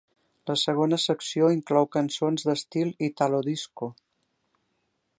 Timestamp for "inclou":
1.57-1.87